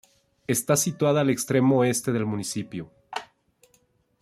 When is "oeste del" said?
1.81-2.25